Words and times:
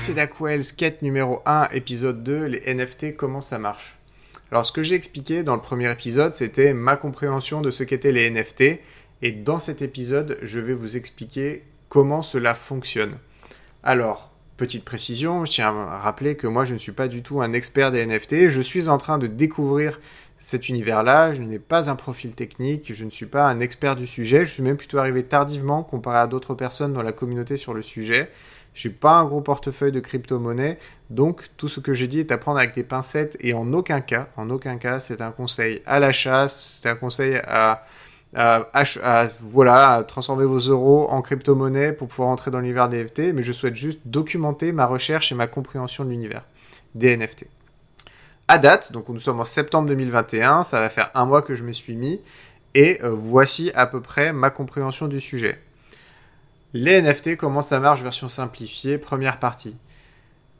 c'est 0.00 0.14
Dakwell, 0.14 0.64
skate 0.64 1.02
numéro 1.02 1.42
1, 1.44 1.68
épisode 1.72 2.24
2, 2.24 2.44
les 2.46 2.74
NFT, 2.74 3.16
comment 3.16 3.42
ça 3.42 3.58
marche? 3.58 3.98
Alors 4.50 4.64
ce 4.64 4.72
que 4.72 4.82
j'ai 4.82 4.94
expliqué 4.94 5.42
dans 5.42 5.54
le 5.54 5.60
premier 5.60 5.92
épisode, 5.92 6.34
c'était 6.34 6.72
ma 6.72 6.96
compréhension 6.96 7.60
de 7.60 7.70
ce 7.70 7.84
qu'étaient 7.84 8.10
les 8.10 8.30
NFT, 8.30 8.80
et 9.20 9.32
dans 9.32 9.58
cet 9.58 9.82
épisode, 9.82 10.38
je 10.40 10.58
vais 10.58 10.72
vous 10.72 10.96
expliquer 10.96 11.64
comment 11.90 12.22
cela 12.22 12.54
fonctionne. 12.54 13.18
Alors, 13.82 14.32
petite 14.60 14.84
précision, 14.84 15.46
je 15.46 15.52
tiens 15.52 15.68
à 15.68 16.00
rappeler 16.00 16.36
que 16.36 16.46
moi 16.46 16.66
je 16.66 16.74
ne 16.74 16.78
suis 16.78 16.92
pas 16.92 17.08
du 17.08 17.22
tout 17.22 17.40
un 17.40 17.54
expert 17.54 17.90
des 17.90 18.04
NFT, 18.04 18.50
je 18.50 18.60
suis 18.60 18.90
en 18.90 18.98
train 18.98 19.16
de 19.16 19.26
découvrir 19.26 19.98
cet 20.36 20.68
univers-là, 20.68 21.32
je 21.32 21.42
n'ai 21.42 21.58
pas 21.58 21.88
un 21.88 21.96
profil 21.96 22.34
technique, 22.34 22.92
je 22.92 23.06
ne 23.06 23.10
suis 23.10 23.24
pas 23.24 23.48
un 23.48 23.58
expert 23.58 23.96
du 23.96 24.06
sujet, 24.06 24.44
je 24.44 24.50
suis 24.50 24.62
même 24.62 24.76
plutôt 24.76 24.98
arrivé 24.98 25.22
tardivement 25.22 25.82
comparé 25.82 26.18
à 26.18 26.26
d'autres 26.26 26.54
personnes 26.54 26.92
dans 26.92 27.02
la 27.02 27.12
communauté 27.12 27.56
sur 27.56 27.72
le 27.72 27.80
sujet. 27.80 28.30
J'ai 28.74 28.90
pas 28.90 29.14
un 29.14 29.24
gros 29.24 29.40
portefeuille 29.40 29.92
de 29.92 30.00
crypto-monnaie, 30.00 30.78
donc 31.08 31.46
tout 31.56 31.68
ce 31.68 31.80
que 31.80 31.94
j'ai 31.94 32.06
dit 32.06 32.20
est 32.20 32.30
à 32.30 32.36
prendre 32.36 32.58
avec 32.58 32.74
des 32.74 32.84
pincettes 32.84 33.38
et 33.40 33.54
en 33.54 33.72
aucun 33.72 34.02
cas, 34.02 34.28
en 34.36 34.50
aucun 34.50 34.76
cas, 34.76 35.00
c'est 35.00 35.22
un 35.22 35.30
conseil 35.30 35.80
à 35.86 35.98
la 36.00 36.12
chasse, 36.12 36.80
c'est 36.82 36.88
un 36.90 36.96
conseil 36.96 37.40
à, 37.46 37.86
à, 38.34 38.84
voilà, 39.40 40.04
transformer 40.06 40.44
vos 40.44 40.58
euros 40.58 41.08
en 41.10 41.20
crypto-monnaie 41.22 41.92
pour 41.92 42.08
pouvoir 42.08 42.28
entrer 42.28 42.50
dans 42.50 42.60
l'univers 42.60 42.88
des 42.88 43.02
NFT, 43.04 43.34
mais 43.34 43.42
je 43.42 43.52
souhaite 43.52 43.74
juste 43.74 44.02
documenter 44.04 44.72
ma 44.72 44.86
recherche 44.86 45.32
et 45.32 45.34
ma 45.34 45.46
compréhension 45.46 46.04
de 46.04 46.10
l'univers 46.10 46.44
des 46.94 47.16
NFT 47.16 47.46
à 48.50 48.58
date, 48.58 48.90
donc 48.90 49.08
nous 49.08 49.20
sommes 49.20 49.38
en 49.38 49.44
septembre 49.44 49.86
2021, 49.86 50.64
ça 50.64 50.80
va 50.80 50.90
faire 50.90 51.12
un 51.14 51.24
mois 51.24 51.40
que 51.40 51.54
je 51.54 51.62
me 51.62 51.70
suis 51.70 51.94
mis, 51.94 52.20
et 52.74 52.98
euh, 53.04 53.10
voici 53.10 53.70
à 53.76 53.86
peu 53.86 54.00
près 54.00 54.32
ma 54.32 54.50
compréhension 54.50 55.06
du 55.06 55.20
sujet. 55.20 55.60
Les 56.72 57.00
NFT, 57.00 57.36
comment 57.36 57.62
ça 57.62 57.78
marche, 57.78 58.02
version 58.02 58.28
simplifiée, 58.28 58.98
première 58.98 59.38
partie. 59.38 59.76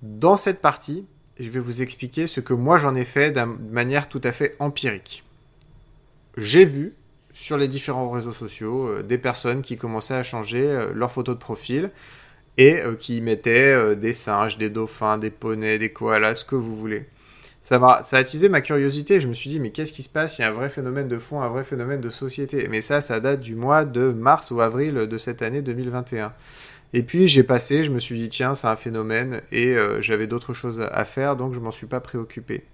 Dans 0.03 0.37
cette 0.37 0.61
partie, 0.61 1.05
je 1.41 1.51
vais 1.51 1.59
vous 1.59 1.83
expliquer 1.83 2.29
ce 2.29 2.39
que 2.39 2.55
moi 2.55 2.79
j'en 2.79 2.95
ai 2.95 3.05
fait 3.05 3.33
de 3.33 3.43
manière 3.43 4.09
tout 4.09 4.21
à 4.23 4.31
fait 4.31 4.55
empirique. 4.61 5.25
J'ai 6.37 6.65
vu 6.65 6.95
sur 7.41 7.57
les 7.57 7.69
différents 7.69 8.11
réseaux 8.11 8.33
sociaux 8.33 8.89
euh, 8.89 9.03
des 9.03 9.19
personnes 9.19 9.63
qui 9.63 9.77
commençaient 9.77 10.15
à 10.15 10.23
changer 10.23 10.63
euh, 10.63 10.93
leur 10.95 11.11
photo 11.11 11.35
de 11.35 11.39
profil 11.39 11.91
et 12.59 12.83
qui 12.99 13.23
mettaient 13.23 13.97
des 13.97 14.13
singes, 14.13 14.59
des 14.59 14.69
dauphins, 14.69 15.17
des 15.17 15.31
poneys, 15.31 15.79
des 15.79 15.91
koalas, 15.93 16.35
ce 16.35 16.45
que 16.45 16.57
vous 16.57 16.77
voulez 16.77 17.07
ça 17.63 17.77
a, 17.77 18.03
ça 18.03 18.17
a 18.17 18.21
attisé 18.21 18.49
ma 18.49 18.61
curiosité. 18.61 19.21
Je 19.21 19.29
me 19.29 19.35
suis 19.35 19.49
dit, 19.49 19.61
mais 19.61 19.71
qu'est-ce 19.71 19.93
qui 19.93 20.03
se 20.03 20.09
passe? 20.09 20.39
Il 20.39 20.43
y 20.43 20.45
a 20.45 20.49
un 20.49 20.53
vrai 20.53 20.69
phénomène 20.69 21.09
de 21.09 21.19
fond, 21.19 21.41
un 21.41 21.49
vrai 21.49 21.65
phénomène 21.65 22.01
de 22.01 22.11
société. 22.11 22.67
Mais 22.69 22.81
ça, 22.81 23.01
ça 23.01 23.21
date 23.21 23.41
du 23.41 23.55
mois 23.55 23.85
de 23.85 24.11
mars 24.11 24.51
ou 24.51 24.61
avril 24.61 24.95
de 24.95 25.19
cette 25.19 25.43
année 25.43 25.63
2021. 25.63 26.33
Et 26.93 27.03
puis 27.03 27.29
j'ai 27.29 27.43
passé, 27.43 27.85
je 27.85 27.91
me 27.91 27.99
suis 27.99 28.19
dit, 28.19 28.29
tiens, 28.29 28.55
c'est 28.55 28.67
un 28.67 28.77
phénomène, 28.77 29.43
et 29.53 29.77
euh, 29.77 30.01
j'avais 30.01 30.27
d'autres 30.27 30.55
choses 30.55 30.81
à 30.81 31.05
faire, 31.05 31.37
donc 31.37 31.55
je 31.55 31.61
m'en 31.61 31.71
suis 31.71 31.87
pas 31.87 32.01
préoccupé. 32.01 32.65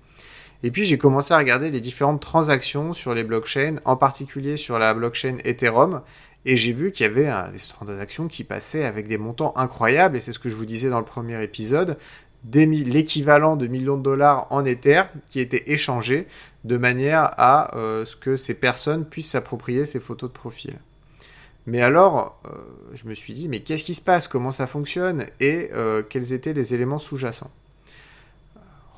Et 0.62 0.70
puis 0.70 0.84
j'ai 0.84 0.98
commencé 0.98 1.34
à 1.34 1.38
regarder 1.38 1.70
les 1.70 1.80
différentes 1.80 2.20
transactions 2.20 2.92
sur 2.92 3.14
les 3.14 3.24
blockchains, 3.24 3.76
en 3.84 3.96
particulier 3.96 4.56
sur 4.56 4.78
la 4.78 4.94
blockchain 4.94 5.36
Ethereum, 5.44 6.02
et 6.44 6.56
j'ai 6.56 6.72
vu 6.72 6.92
qu'il 6.92 7.04
y 7.04 7.08
avait 7.08 7.30
des 7.52 7.58
transactions 7.58 8.28
qui 8.28 8.44
passaient 8.44 8.84
avec 8.84 9.08
des 9.08 9.18
montants 9.18 9.52
incroyables, 9.56 10.16
et 10.16 10.20
c'est 10.20 10.32
ce 10.32 10.38
que 10.38 10.48
je 10.48 10.54
vous 10.54 10.64
disais 10.64 10.90
dans 10.90 11.00
le 11.00 11.04
premier 11.04 11.42
épisode. 11.42 11.98
L'équivalent 12.52 13.56
de 13.56 13.66
millions 13.66 13.96
de 13.96 14.02
dollars 14.04 14.46
en 14.50 14.64
Ether 14.64 15.02
qui 15.28 15.40
étaient 15.40 15.64
échangés 15.72 16.28
de 16.64 16.76
manière 16.76 17.32
à 17.38 17.76
euh, 17.76 18.04
ce 18.04 18.14
que 18.14 18.36
ces 18.36 18.54
personnes 18.54 19.04
puissent 19.04 19.30
s'approprier 19.30 19.84
ces 19.84 19.98
photos 19.98 20.30
de 20.30 20.34
profil. 20.34 20.78
Mais 21.66 21.82
alors, 21.82 22.40
euh, 22.46 22.50
je 22.94 23.08
me 23.08 23.14
suis 23.14 23.32
dit, 23.32 23.48
mais 23.48 23.60
qu'est-ce 23.60 23.82
qui 23.82 23.94
se 23.94 24.02
passe? 24.02 24.28
Comment 24.28 24.52
ça 24.52 24.68
fonctionne? 24.68 25.26
Et 25.40 25.70
euh, 25.74 26.02
quels 26.08 26.32
étaient 26.32 26.52
les 26.52 26.74
éléments 26.74 27.00
sous-jacents? 27.00 27.50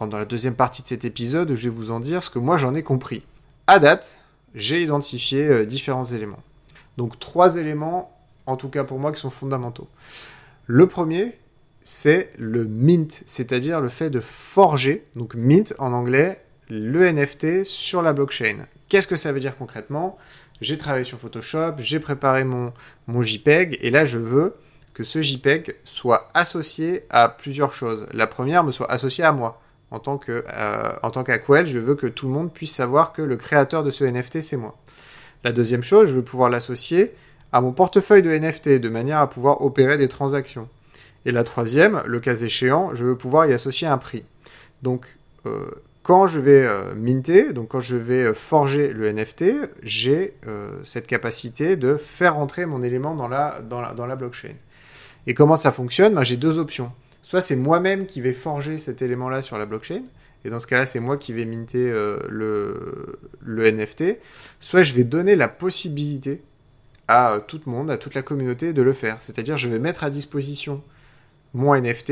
Dans 0.01 0.19
la 0.19 0.25
deuxième 0.25 0.55
partie 0.55 0.83
de 0.83 0.89
cet 0.89 1.05
épisode, 1.05 1.55
je 1.55 1.65
vais 1.65 1.75
vous 1.75 1.91
en 1.91 1.99
dire 1.99 2.23
ce 2.23 2.31
que 2.31 2.39
moi 2.39 2.57
j'en 2.57 2.75
ai 2.75 2.83
compris. 2.83 3.25
À 3.67 3.79
date, 3.79 4.25
j'ai 4.55 4.83
identifié 4.83 5.67
différents 5.67 6.05
éléments. 6.05 6.43
Donc 6.97 7.19
trois 7.19 7.57
éléments, 7.57 8.17
en 8.47 8.57
tout 8.57 8.69
cas 8.69 8.85
pour 8.85 8.99
moi, 8.99 9.13
qui 9.13 9.21
sont 9.21 9.31
fondamentaux. 9.31 9.89
Le 10.67 10.87
premier, 10.87 11.39
c'est 11.81 12.33
le 12.39 12.65
mint, 12.65 13.23
c'est-à-dire 13.27 13.81
le 13.81 13.89
fait 13.89 14.11
de 14.11 14.21
forger, 14.21 15.05
donc 15.17 15.35
mint 15.35 15.75
en 15.79 15.93
anglais, 15.93 16.45
le 16.69 17.11
NFT 17.11 17.65
sur 17.65 18.03
la 18.03 18.13
blockchain. 18.13 18.67
Qu'est-ce 18.89 19.07
que 19.07 19.17
ça 19.17 19.33
veut 19.33 19.41
dire 19.41 19.57
concrètement? 19.57 20.19
J'ai 20.61 20.77
travaillé 20.77 21.05
sur 21.05 21.19
Photoshop, 21.19 21.75
j'ai 21.79 22.01
préparé 22.01 22.45
mon, 22.45 22.73
mon 23.07 23.23
JPEG, 23.23 23.79
et 23.81 23.91
là 23.91 24.05
je 24.05 24.19
veux 24.19 24.57
que 24.93 25.05
ce 25.05 25.23
JPEG 25.23 25.77
soit 25.85 26.31
associé 26.35 27.05
à 27.11 27.29
plusieurs 27.29 27.73
choses. 27.73 28.07
La 28.13 28.27
première 28.27 28.65
me 28.65 28.73
soit 28.73 28.91
associée 28.91 29.25
à 29.25 29.33
moi. 29.33 29.61
En 29.91 29.99
tant 29.99 30.19
que 30.19 30.45
euh, 30.53 30.93
en 31.03 31.11
tant 31.11 31.25
qu'Aquel, 31.25 31.67
je 31.67 31.79
veux 31.79 31.95
que 31.95 32.07
tout 32.07 32.27
le 32.27 32.33
monde 32.33 32.53
puisse 32.53 32.75
savoir 32.75 33.13
que 33.13 33.23
le 33.23 33.37
créateur 33.37 33.83
de 33.83 33.91
ce 33.91 34.05
NFT, 34.05 34.43
c'est 34.43 34.57
moi. 34.57 34.77
La 35.45 35.53
deuxième 35.53 35.83
chose, 35.83 36.09
je 36.09 36.15
veux 36.15 36.23
pouvoir 36.23 36.51
l'associer 36.51 37.15
à 37.53 37.61
mon 37.61 37.73
portefeuille 37.73 38.23
de 38.23 38.31
NFT 38.31 38.81
de 38.81 38.89
manière 38.89 39.19
à 39.19 39.31
pouvoir 39.31 39.63
opérer 39.63 39.97
des 39.97 40.09
transactions. 40.09 40.69
Et 41.25 41.33
la 41.33 41.45
troisième, 41.45 42.03
le 42.07 42.21
cas 42.21 42.37
échéant, 42.37 42.95
je 42.95 43.05
veux 43.05 43.17
pouvoir 43.17 43.47
y 43.47 43.53
associer 43.53 43.89
un 43.89 43.99
prix. 43.99 44.25
Donc, 44.83 45.07
euh, 45.47 45.71
quand 46.03 46.27
je 46.27 46.41
vais 46.41 46.67
euh, 46.67 46.95
minter, 46.95 47.53
donc 47.53 47.69
quand 47.69 47.81
je 47.81 47.97
vais 47.97 48.35
forger 48.35 48.93
le 48.93 49.11
NFT, 49.11 49.45
j'ai 49.83 50.35
cette 50.85 51.07
capacité 51.07 51.77
de 51.77 51.97
faire 51.97 52.35
rentrer 52.35 52.67
mon 52.67 52.83
élément 52.83 53.15
dans 53.15 53.29
la 53.29 54.17
blockchain. 54.17 54.55
Et 55.27 55.35
comment 55.35 55.57
ça 55.57 55.73
fonctionne? 55.73 56.15
Ben, 56.15 56.23
J'ai 56.23 56.37
deux 56.37 56.59
options. 56.59 56.91
Soit 57.23 57.41
c'est 57.41 57.57
moi-même 57.57 58.07
qui 58.07 58.21
vais 58.21 58.33
forger 58.33 58.79
cet 58.79 59.03
élément-là 59.03 59.43
sur 59.43 59.59
la 59.59 59.67
blockchain, 59.67 60.03
et 60.45 60.51
dans 60.51 60.61
ce 60.61 60.67
cas-là, 60.67 60.87
c'est 60.87 61.01
moi 61.01 61.17
qui 61.17 61.33
vais 61.33 61.45
minter 61.45 61.91
le, 61.91 63.19
le 63.41 63.71
NFT. 63.71 64.21
Soit 64.61 64.85
je 64.85 64.95
vais 64.95 65.03
donner 65.03 65.35
la 65.35 65.49
possibilité 65.49 66.43
à 67.09 67.41
tout 67.47 67.61
le 67.67 67.73
monde, 67.73 67.91
à 67.91 67.99
toute 67.99 68.15
la 68.15 68.23
communauté 68.23 68.73
de 68.73 68.83
le 68.83 68.93
faire. 68.93 69.17
C'est-à-dire, 69.21 69.57
je 69.57 69.69
vais 69.69 69.81
mettre 69.81 70.05
à 70.05 70.11
disposition 70.11 70.83
mon 71.55 71.75
NFT. 71.75 72.11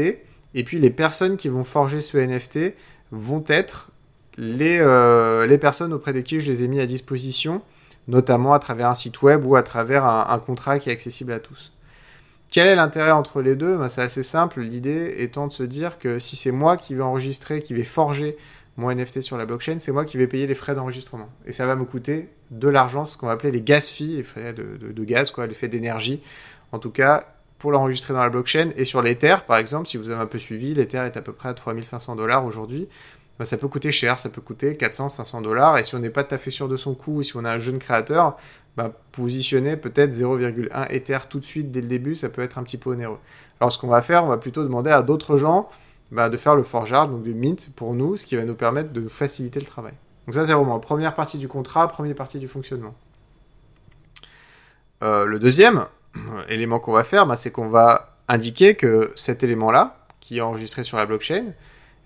Et 0.54 0.64
puis 0.64 0.78
les 0.78 0.90
personnes 0.90 1.36
qui 1.36 1.48
vont 1.48 1.64
forger 1.64 2.00
ce 2.00 2.16
NFT 2.16 2.74
vont 3.12 3.44
être 3.46 3.90
les, 4.38 4.78
euh, 4.80 5.46
les 5.46 5.58
personnes 5.58 5.92
auprès 5.92 6.12
de 6.12 6.20
qui 6.20 6.40
je 6.40 6.50
les 6.50 6.64
ai 6.64 6.68
mis 6.68 6.80
à 6.80 6.86
disposition, 6.86 7.62
notamment 8.08 8.54
à 8.54 8.58
travers 8.58 8.88
un 8.88 8.94
site 8.94 9.22
web 9.22 9.46
ou 9.46 9.56
à 9.56 9.62
travers 9.62 10.04
un, 10.04 10.38
contrat 10.38 10.78
qui 10.78 10.88
est 10.88 10.92
accessible 10.92 11.32
à 11.32 11.40
tous. 11.40 11.72
Quel 12.50 12.68
est 12.68 12.76
l'intérêt 12.76 13.10
entre 13.10 13.42
les 13.42 13.56
deux? 13.56 13.76
Ben, 13.76 13.88
C'est 13.88 14.02
assez 14.02 14.22
simple, 14.22 14.60
l'idée 14.60 15.14
étant 15.18 15.46
de 15.46 15.52
se 15.52 15.62
dire 15.62 15.98
que 15.98 16.18
si 16.18 16.36
c'est 16.36 16.52
moi 16.52 16.76
qui 16.76 16.94
vais 16.94 17.02
enregistrer, 17.02 17.62
qui 17.62 17.74
vais 17.74 17.84
forger 17.84 18.36
mon 18.76 18.94
NFT 18.94 19.22
sur 19.22 19.36
la 19.36 19.46
blockchain, 19.46 19.78
c'est 19.78 19.92
moi 19.92 20.04
qui 20.04 20.16
vais 20.16 20.26
payer 20.26 20.46
les 20.46 20.54
frais 20.54 20.74
d'enregistrement. 20.74 21.28
Et 21.46 21.52
ça 21.52 21.66
va 21.66 21.76
me 21.76 21.84
coûter 21.84 22.28
de 22.50 22.68
l'argent, 22.68 23.06
ce 23.06 23.16
qu'on 23.16 23.26
va 23.26 23.32
appeler 23.32 23.50
les 23.50 23.62
gas 23.62 23.80
fees, 23.80 24.16
les 24.16 24.22
frais 24.22 24.52
de, 24.52 25.04
gaz, 25.04 25.30
quoi, 25.30 25.46
les 25.46 25.68
d'énergie. 25.68 26.20
En 26.72 26.78
tout 26.78 26.90
cas, 26.90 27.26
pour 27.58 27.72
l'enregistrer 27.72 28.12
dans 28.14 28.22
la 28.22 28.28
blockchain. 28.28 28.70
Et 28.76 28.84
sur 28.84 29.02
l'Ether, 29.02 29.36
par 29.46 29.56
exemple, 29.56 29.88
si 29.88 29.96
vous 29.96 30.10
avez 30.10 30.20
un 30.20 30.26
peu 30.26 30.38
suivi, 30.38 30.74
l'Ether 30.74 30.98
est 30.98 31.16
à 31.16 31.22
peu 31.22 31.32
près 31.32 31.48
à 31.48 31.54
3500 31.54 32.16
dollars 32.16 32.44
aujourd'hui. 32.44 32.88
Bah, 33.38 33.44
ça 33.44 33.56
peut 33.56 33.68
coûter 33.68 33.90
cher, 33.90 34.18
ça 34.18 34.28
peut 34.28 34.40
coûter 34.40 34.76
400, 34.76 35.10
500 35.10 35.42
dollars. 35.42 35.78
Et 35.78 35.84
si 35.84 35.94
on 35.94 35.98
n'est 35.98 36.10
pas 36.10 36.24
tout 36.24 36.34
à 36.34 36.38
fait 36.38 36.50
sûr 36.50 36.68
de 36.68 36.76
son 36.76 36.94
coût, 36.94 37.18
ou 37.18 37.22
si 37.22 37.36
on 37.36 37.44
a 37.44 37.50
un 37.52 37.58
jeune 37.58 37.78
créateur, 37.78 38.36
bah, 38.76 38.92
positionner 39.12 39.76
peut-être 39.76 40.12
0,1 40.12 40.90
Ether 40.90 41.18
tout 41.28 41.40
de 41.40 41.44
suite 41.44 41.70
dès 41.70 41.80
le 41.80 41.86
début, 41.88 42.14
ça 42.14 42.28
peut 42.28 42.42
être 42.42 42.58
un 42.58 42.62
petit 42.62 42.76
peu 42.76 42.90
onéreux. 42.90 43.18
Alors 43.60 43.72
ce 43.72 43.78
qu'on 43.78 43.88
va 43.88 44.02
faire, 44.02 44.24
on 44.24 44.28
va 44.28 44.36
plutôt 44.36 44.62
demander 44.62 44.90
à 44.90 45.02
d'autres 45.02 45.36
gens 45.36 45.68
bah, 46.12 46.28
de 46.28 46.36
faire 46.36 46.54
le 46.54 46.62
forgeard, 46.62 47.08
donc 47.08 47.22
du 47.22 47.34
mint 47.34 47.70
pour 47.74 47.94
nous, 47.94 48.16
ce 48.16 48.26
qui 48.26 48.36
va 48.36 48.44
nous 48.44 48.54
permettre 48.54 48.92
de 48.92 49.08
faciliter 49.08 49.60
le 49.60 49.66
travail. 49.66 49.94
Donc 50.26 50.34
ça 50.34 50.46
c'est 50.46 50.52
vraiment 50.52 50.74
la 50.74 50.80
première 50.80 51.14
partie 51.14 51.38
du 51.38 51.48
contrat, 51.48 51.88
première 51.88 52.14
partie 52.14 52.38
du 52.38 52.48
fonctionnement. 52.48 52.94
Euh, 55.02 55.24
le 55.24 55.38
deuxième, 55.38 55.86
élément 56.48 56.78
qu'on 56.78 56.92
va 56.92 57.04
faire, 57.04 57.26
c'est 57.38 57.50
qu'on 57.50 57.68
va 57.68 58.18
indiquer 58.28 58.74
que 58.74 59.12
cet 59.16 59.42
élément-là, 59.42 60.06
qui 60.20 60.38
est 60.38 60.42
enregistré 60.42 60.84
sur 60.84 60.98
la 60.98 61.06
blockchain, 61.06 61.52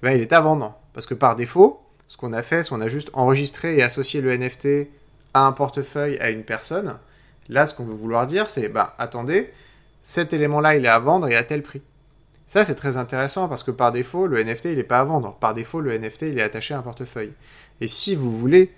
il 0.02 0.20
est 0.20 0.32
à 0.32 0.40
vendre. 0.40 0.79
Parce 0.92 1.06
que 1.06 1.14
par 1.14 1.36
défaut, 1.36 1.80
ce 2.06 2.16
qu'on 2.16 2.32
a 2.32 2.42
fait, 2.42 2.62
c'est 2.62 2.70
qu'on 2.70 2.80
a 2.80 2.88
juste 2.88 3.10
enregistré 3.12 3.76
et 3.76 3.82
associé 3.82 4.20
le 4.20 4.36
NFT 4.36 4.88
à 5.34 5.46
un 5.46 5.52
portefeuille 5.52 6.18
à 6.18 6.30
une 6.30 6.42
personne. 6.42 6.98
Là, 7.48 7.66
ce 7.66 7.74
qu'on 7.74 7.84
veut 7.84 7.94
vouloir 7.94 8.26
dire, 8.26 8.50
c'est, 8.50 8.68
bah, 8.68 8.94
attendez, 8.98 9.52
cet 10.02 10.32
élément-là, 10.32 10.76
il 10.76 10.84
est 10.84 10.88
à 10.88 10.98
vendre 10.98 11.28
et 11.28 11.36
à 11.36 11.44
tel 11.44 11.62
prix. 11.62 11.82
Ça, 12.46 12.64
c'est 12.64 12.74
très 12.74 12.96
intéressant 12.96 13.48
parce 13.48 13.62
que 13.62 13.70
par 13.70 13.92
défaut, 13.92 14.26
le 14.26 14.42
NFT, 14.42 14.66
il 14.66 14.76
n'est 14.76 14.82
pas 14.82 14.98
à 14.98 15.04
vendre. 15.04 15.36
Par 15.36 15.54
défaut, 15.54 15.80
le 15.80 15.96
NFT, 15.96 16.22
il 16.22 16.38
est 16.38 16.42
attaché 16.42 16.74
à 16.74 16.78
un 16.78 16.82
portefeuille. 16.82 17.32
Et 17.80 17.86
si 17.86 18.16
vous 18.16 18.36
voulez 18.36 18.74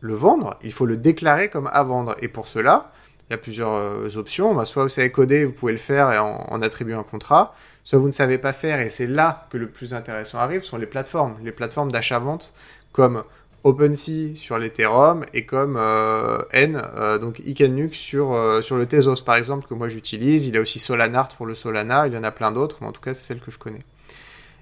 le 0.00 0.14
vendre, 0.14 0.58
il 0.62 0.72
faut 0.72 0.84
le 0.84 0.98
déclarer 0.98 1.48
comme 1.48 1.70
à 1.72 1.82
vendre. 1.82 2.14
Et 2.20 2.28
pour 2.28 2.46
cela, 2.46 2.92
il 3.28 3.32
y 3.32 3.34
a 3.34 3.38
plusieurs 3.38 3.72
euh, 3.72 4.08
options. 4.16 4.54
Bah, 4.54 4.64
soit 4.66 4.84
vous 4.84 4.88
savez 4.88 5.10
coder, 5.10 5.44
vous 5.44 5.52
pouvez 5.52 5.72
le 5.72 5.78
faire 5.78 6.12
et 6.12 6.18
en, 6.18 6.62
attribuer 6.62 6.94
un 6.94 7.02
contrat. 7.02 7.54
Soit 7.84 7.98
vous 7.98 8.06
ne 8.06 8.12
savez 8.12 8.38
pas 8.38 8.52
faire 8.52 8.80
et 8.80 8.88
c'est 8.88 9.06
là 9.06 9.46
que 9.50 9.56
le 9.56 9.68
plus 9.68 9.94
intéressant 9.94 10.38
arrive, 10.38 10.62
sont 10.62 10.76
les 10.76 10.86
plateformes. 10.86 11.36
Les 11.42 11.52
plateformes 11.52 11.90
d'achat-vente 11.90 12.54
comme 12.92 13.24
OpenSea 13.64 14.36
sur 14.36 14.58
l'Ethereum 14.58 15.24
et 15.34 15.44
comme 15.44 15.76
euh, 15.76 16.38
N, 16.52 16.80
euh, 16.96 17.18
donc 17.18 17.40
Ikenuk 17.44 17.94
sur, 17.94 18.38
sur 18.62 18.76
le 18.76 18.86
Tezos 18.86 19.22
par 19.24 19.36
exemple 19.36 19.66
que 19.68 19.74
moi 19.74 19.88
j'utilise. 19.88 20.46
Il 20.46 20.54
y 20.54 20.58
a 20.58 20.60
aussi 20.60 20.78
Solanart 20.78 21.30
pour 21.30 21.46
le 21.46 21.54
Solana, 21.54 22.06
il 22.06 22.14
y 22.14 22.16
en 22.16 22.24
a 22.24 22.30
plein 22.30 22.52
d'autres, 22.52 22.78
mais 22.80 22.86
en 22.86 22.92
tout 22.92 23.00
cas 23.00 23.14
c'est 23.14 23.24
celle 23.24 23.40
que 23.40 23.50
je 23.50 23.58
connais. 23.58 23.82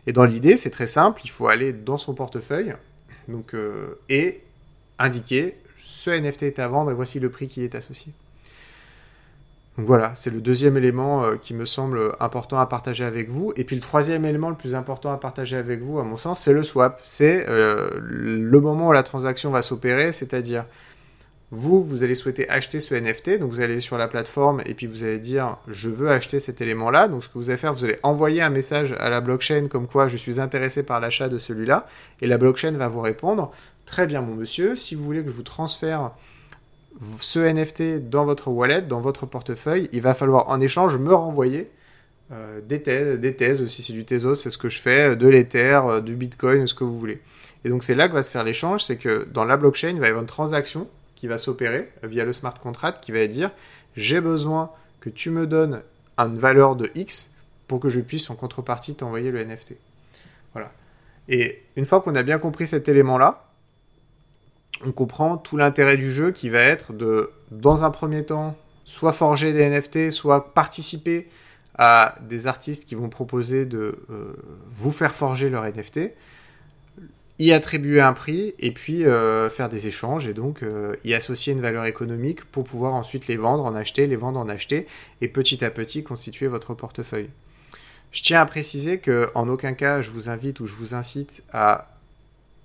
Et 0.06 0.12
dans 0.12 0.24
l'idée, 0.24 0.58
c'est 0.58 0.70
très 0.70 0.86
simple, 0.86 1.22
il 1.24 1.30
faut 1.30 1.48
aller 1.48 1.72
dans 1.72 1.96
son 1.96 2.12
portefeuille 2.12 2.74
donc, 3.28 3.54
et 4.10 4.42
indiquer 4.98 5.56
ce 5.78 6.10
NFT 6.10 6.42
est 6.44 6.58
à 6.58 6.68
vendre 6.68 6.90
et 6.90 6.94
voici 6.94 7.20
le 7.20 7.30
prix 7.30 7.48
qui 7.48 7.62
est 7.62 7.74
associé. 7.74 8.12
Donc 9.76 9.86
voilà, 9.86 10.12
c'est 10.14 10.30
le 10.32 10.40
deuxième 10.40 10.76
élément 10.76 11.24
euh, 11.24 11.36
qui 11.36 11.52
me 11.52 11.64
semble 11.64 12.12
important 12.20 12.58
à 12.58 12.66
partager 12.66 13.04
avec 13.04 13.28
vous. 13.28 13.52
Et 13.56 13.64
puis 13.64 13.74
le 13.74 13.82
troisième 13.82 14.24
élément 14.24 14.50
le 14.50 14.56
plus 14.56 14.74
important 14.74 15.12
à 15.12 15.16
partager 15.16 15.56
avec 15.56 15.80
vous, 15.82 15.98
à 15.98 16.04
mon 16.04 16.16
sens, 16.16 16.40
c'est 16.40 16.52
le 16.52 16.62
swap. 16.62 17.00
C'est 17.02 17.46
euh, 17.48 17.90
le 18.00 18.60
moment 18.60 18.88
où 18.88 18.92
la 18.92 19.02
transaction 19.02 19.50
va 19.50 19.62
s'opérer, 19.62 20.12
c'est-à-dire 20.12 20.64
vous, 21.50 21.80
vous 21.80 22.02
allez 22.02 22.14
souhaiter 22.14 22.48
acheter 22.48 22.80
ce 22.80 22.94
NFT, 22.94 23.38
donc 23.38 23.52
vous 23.52 23.60
allez 23.60 23.80
sur 23.80 23.98
la 23.98 24.08
plateforme 24.08 24.60
et 24.66 24.74
puis 24.74 24.86
vous 24.86 25.04
allez 25.04 25.18
dire 25.18 25.58
je 25.68 25.88
veux 25.88 26.10
acheter 26.10 26.40
cet 26.40 26.60
élément-là. 26.60 27.08
Donc 27.08 27.24
ce 27.24 27.28
que 27.28 27.38
vous 27.38 27.50
allez 27.50 27.56
faire, 27.56 27.74
vous 27.74 27.84
allez 27.84 27.98
envoyer 28.02 28.42
un 28.42 28.50
message 28.50 28.94
à 28.98 29.08
la 29.08 29.20
blockchain 29.20 29.68
comme 29.68 29.86
quoi 29.86 30.08
je 30.08 30.16
suis 30.16 30.40
intéressé 30.40 30.82
par 30.82 31.00
l'achat 31.00 31.28
de 31.28 31.38
celui-là 31.38 31.86
et 32.20 32.26
la 32.26 32.38
blockchain 32.38 32.72
va 32.72 32.88
vous 32.88 33.00
répondre 33.00 33.52
très 33.86 34.06
bien 34.06 34.20
mon 34.20 34.34
monsieur, 34.34 34.76
si 34.76 34.94
vous 34.94 35.04
voulez 35.04 35.22
que 35.22 35.30
je 35.30 35.36
vous 35.36 35.42
transfère 35.42 36.12
ce 37.20 37.40
NFT 37.40 38.08
dans 38.08 38.24
votre 38.24 38.48
wallet, 38.48 38.82
dans 38.82 39.00
votre 39.00 39.26
portefeuille, 39.26 39.88
il 39.92 40.00
va 40.00 40.14
falloir 40.14 40.48
en 40.48 40.60
échange 40.60 40.96
me 40.98 41.12
renvoyer 41.12 41.70
euh, 42.32 42.60
des, 42.62 42.82
thèses, 42.82 43.20
des 43.20 43.34
thèses, 43.34 43.66
si 43.66 43.82
c'est 43.82 43.92
du 43.92 44.04
Tezos, 44.04 44.36
c'est 44.36 44.50
ce 44.50 44.58
que 44.58 44.68
je 44.68 44.80
fais, 44.80 45.16
de 45.16 45.28
l'Ether, 45.28 45.80
euh, 45.84 46.00
du 46.00 46.14
Bitcoin, 46.14 46.66
ce 46.66 46.74
que 46.74 46.84
vous 46.84 46.98
voulez. 46.98 47.20
Et 47.64 47.68
donc 47.68 47.82
c'est 47.82 47.94
là 47.94 48.08
que 48.08 48.14
va 48.14 48.22
se 48.22 48.30
faire 48.30 48.44
l'échange, 48.44 48.82
c'est 48.82 48.96
que 48.96 49.26
dans 49.32 49.44
la 49.44 49.56
blockchain, 49.56 49.90
il 49.90 50.00
va 50.00 50.06
y 50.06 50.08
avoir 50.08 50.22
une 50.22 50.28
transaction 50.28 50.88
qui 51.16 51.26
va 51.26 51.38
s'opérer 51.38 51.90
via 52.02 52.24
le 52.24 52.32
smart 52.32 52.54
contract 52.58 53.02
qui 53.02 53.12
va 53.12 53.26
dire 53.26 53.50
j'ai 53.96 54.20
besoin 54.20 54.70
que 55.00 55.10
tu 55.10 55.30
me 55.30 55.46
donnes 55.46 55.82
une 56.18 56.38
valeur 56.38 56.76
de 56.76 56.90
X 56.94 57.30
pour 57.68 57.80
que 57.80 57.88
je 57.88 58.00
puisse 58.00 58.28
en 58.30 58.34
contrepartie 58.34 58.94
t'envoyer 58.94 59.30
le 59.30 59.44
NFT. 59.44 59.74
Voilà. 60.52 60.72
Et 61.28 61.62
une 61.76 61.86
fois 61.86 62.00
qu'on 62.00 62.14
a 62.14 62.22
bien 62.22 62.38
compris 62.38 62.66
cet 62.66 62.88
élément-là, 62.88 63.46
on 64.86 64.92
comprend 64.92 65.36
tout 65.36 65.56
l'intérêt 65.56 65.96
du 65.96 66.12
jeu 66.12 66.30
qui 66.30 66.50
va 66.50 66.60
être 66.60 66.92
de, 66.92 67.30
dans 67.50 67.84
un 67.84 67.90
premier 67.90 68.24
temps, 68.24 68.56
soit 68.84 69.12
forger 69.12 69.52
des 69.52 69.68
NFT, 69.68 70.10
soit 70.10 70.54
participer 70.54 71.28
à 71.76 72.16
des 72.28 72.46
artistes 72.46 72.88
qui 72.88 72.94
vont 72.94 73.08
proposer 73.08 73.66
de 73.66 73.98
euh, 74.10 74.34
vous 74.68 74.92
faire 74.92 75.14
forger 75.14 75.50
leur 75.50 75.64
NFT, 75.64 76.12
y 77.40 77.52
attribuer 77.52 78.00
un 78.00 78.12
prix 78.12 78.54
et 78.60 78.70
puis 78.70 79.04
euh, 79.04 79.50
faire 79.50 79.68
des 79.68 79.88
échanges 79.88 80.28
et 80.28 80.34
donc 80.34 80.62
euh, 80.62 80.94
y 81.04 81.14
associer 81.14 81.52
une 81.52 81.60
valeur 81.60 81.84
économique 81.84 82.44
pour 82.44 82.62
pouvoir 82.64 82.94
ensuite 82.94 83.26
les 83.26 83.36
vendre, 83.36 83.64
en 83.64 83.74
acheter, 83.74 84.06
les 84.06 84.16
vendre, 84.16 84.38
en 84.38 84.48
acheter 84.48 84.86
et 85.20 85.28
petit 85.28 85.64
à 85.64 85.70
petit 85.70 86.04
constituer 86.04 86.46
votre 86.46 86.74
portefeuille. 86.74 87.30
Je 88.12 88.22
tiens 88.22 88.40
à 88.40 88.46
préciser 88.46 88.98
que 88.98 89.28
en 89.34 89.48
aucun 89.48 89.72
cas 89.72 90.00
je 90.00 90.10
vous 90.10 90.28
invite 90.28 90.60
ou 90.60 90.66
je 90.66 90.74
vous 90.74 90.94
incite 90.94 91.42
à 91.52 91.93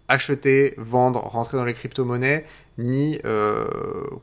acheter, 0.09 0.73
vendre, 0.77 1.19
rentrer 1.19 1.57
dans 1.57 1.63
les 1.63 1.73
crypto-monnaies, 1.73 2.45
ni 2.79 3.19
euh, 3.25 3.65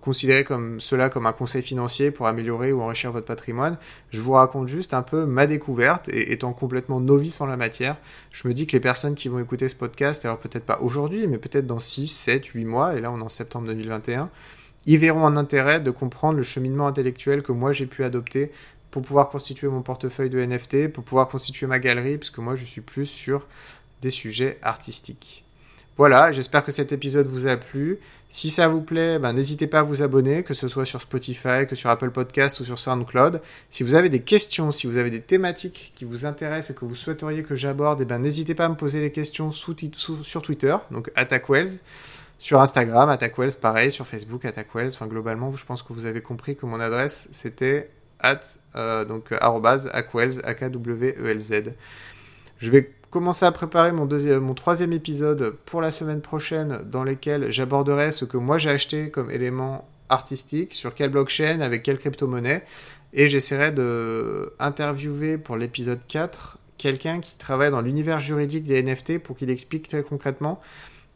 considérer 0.02 0.44
comme 0.44 0.80
cela 0.80 1.08
comme 1.08 1.26
un 1.26 1.32
conseil 1.32 1.62
financier 1.62 2.10
pour 2.10 2.26
améliorer 2.26 2.72
ou 2.72 2.82
enrichir 2.82 3.12
votre 3.12 3.26
patrimoine. 3.26 3.78
Je 4.10 4.20
vous 4.20 4.32
raconte 4.32 4.66
juste 4.66 4.92
un 4.94 5.02
peu 5.02 5.24
ma 5.24 5.46
découverte 5.46 6.08
et 6.08 6.32
étant 6.32 6.52
complètement 6.52 7.00
novice 7.00 7.40
en 7.40 7.46
la 7.46 7.56
matière, 7.56 7.96
je 8.32 8.48
me 8.48 8.52
dis 8.52 8.66
que 8.66 8.72
les 8.72 8.80
personnes 8.80 9.14
qui 9.14 9.28
vont 9.28 9.38
écouter 9.38 9.68
ce 9.68 9.76
podcast, 9.76 10.24
alors 10.24 10.38
peut-être 10.38 10.66
pas 10.66 10.80
aujourd'hui, 10.80 11.26
mais 11.28 11.38
peut-être 11.38 11.66
dans 11.66 11.80
6, 11.80 12.08
7, 12.08 12.44
8 12.44 12.64
mois, 12.64 12.96
et 12.96 13.00
là 13.00 13.10
on 13.12 13.18
est 13.18 13.22
en 13.22 13.28
septembre 13.28 13.68
2021, 13.68 14.28
ils 14.86 14.98
verront 14.98 15.26
un 15.26 15.36
intérêt 15.36 15.80
de 15.80 15.90
comprendre 15.90 16.36
le 16.36 16.42
cheminement 16.42 16.86
intellectuel 16.86 17.42
que 17.42 17.52
moi 17.52 17.72
j'ai 17.72 17.86
pu 17.86 18.04
adopter 18.04 18.50
pour 18.90 19.02
pouvoir 19.02 19.28
constituer 19.28 19.68
mon 19.68 19.82
portefeuille 19.82 20.30
de 20.30 20.44
NFT, 20.44 20.88
pour 20.88 21.04
pouvoir 21.04 21.28
constituer 21.28 21.66
ma 21.66 21.78
galerie, 21.78 22.18
puisque 22.18 22.38
moi 22.38 22.56
je 22.56 22.64
suis 22.64 22.80
plus 22.80 23.06
sur 23.06 23.46
des 24.02 24.10
sujets 24.10 24.58
artistiques. 24.62 25.45
Voilà, 25.98 26.30
j'espère 26.30 26.62
que 26.62 26.72
cet 26.72 26.92
épisode 26.92 27.26
vous 27.26 27.46
a 27.46 27.56
plu. 27.56 27.98
Si 28.28 28.50
ça 28.50 28.68
vous 28.68 28.82
plaît, 28.82 29.18
ben, 29.18 29.32
n'hésitez 29.32 29.66
pas 29.66 29.78
à 29.78 29.82
vous 29.82 30.02
abonner, 30.02 30.42
que 30.42 30.52
ce 30.52 30.68
soit 30.68 30.84
sur 30.84 31.00
Spotify, 31.00 31.66
que 31.66 31.74
sur 31.74 31.88
Apple 31.88 32.10
Podcast 32.10 32.60
ou 32.60 32.64
sur 32.64 32.78
SoundCloud. 32.78 33.40
Si 33.70 33.82
vous 33.82 33.94
avez 33.94 34.10
des 34.10 34.20
questions, 34.20 34.72
si 34.72 34.86
vous 34.86 34.98
avez 34.98 35.08
des 35.10 35.22
thématiques 35.22 35.92
qui 35.96 36.04
vous 36.04 36.26
intéressent 36.26 36.76
et 36.76 36.78
que 36.78 36.84
vous 36.84 36.94
souhaiteriez 36.94 37.42
que 37.42 37.54
j'aborde, 37.54 38.02
eh 38.02 38.04
ben, 38.04 38.18
n'hésitez 38.18 38.54
pas 38.54 38.66
à 38.66 38.68
me 38.68 38.74
poser 38.74 39.00
les 39.00 39.10
questions 39.10 39.52
sur 39.52 40.42
Twitter, 40.42 40.76
donc 40.90 41.10
AttackWells, 41.14 41.80
sur 42.38 42.60
Instagram, 42.60 43.08
AttackWells, 43.08 43.54
pareil, 43.58 43.90
sur 43.90 44.06
Facebook, 44.06 44.44
AttackWells. 44.44 44.88
Enfin, 44.88 45.06
globalement, 45.06 45.56
je 45.56 45.64
pense 45.64 45.82
que 45.82 45.94
vous 45.94 46.04
avez 46.04 46.20
compris 46.20 46.56
que 46.56 46.66
mon 46.66 46.78
adresse, 46.78 47.30
c'était 47.32 47.88
at, 48.20 48.40
euh, 48.74 49.06
donc, 49.06 49.32
arrobase, 49.40 49.90
AkwelZ. 49.94 50.42
Je 52.58 52.70
vais 52.70 52.90
commencer 53.16 53.46
à 53.46 53.52
préparer 53.52 53.92
mon, 53.92 54.04
deuxième, 54.04 54.40
mon 54.40 54.52
troisième 54.52 54.92
épisode 54.92 55.56
pour 55.64 55.80
la 55.80 55.90
semaine 55.90 56.20
prochaine 56.20 56.80
dans 56.84 57.02
lequel 57.02 57.50
j'aborderai 57.50 58.12
ce 58.12 58.26
que 58.26 58.36
moi 58.36 58.58
j'ai 58.58 58.68
acheté 58.68 59.10
comme 59.10 59.30
élément 59.30 59.88
artistique, 60.10 60.74
sur 60.74 60.94
quelle 60.94 61.08
blockchain, 61.08 61.62
avec 61.62 61.82
quelle 61.82 61.96
crypto-monnaie. 61.96 62.62
Et 63.14 63.26
j'essaierai 63.26 63.72
de 63.72 64.52
interviewer 64.58 65.38
pour 65.38 65.56
l'épisode 65.56 66.00
4 66.06 66.58
quelqu'un 66.76 67.20
qui 67.20 67.38
travaille 67.38 67.70
dans 67.70 67.80
l'univers 67.80 68.20
juridique 68.20 68.64
des 68.64 68.82
NFT 68.82 69.18
pour 69.18 69.34
qu'il 69.34 69.48
explique 69.48 69.88
très 69.88 70.02
concrètement 70.02 70.60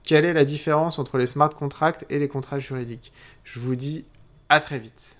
quelle 0.03 0.25
est 0.25 0.32
la 0.32 0.44
différence 0.44 0.99
entre 0.99 1.19
les 1.19 1.26
smart 1.26 1.50
contracts 1.50 2.06
et 2.08 2.19
les 2.19 2.29
contrats 2.29 2.58
juridiques. 2.58 3.12
Je 3.44 3.61
vous 3.61 3.76
dis 3.76 4.06
à 4.49 4.58
très 4.58 4.79
vite. 4.79 5.19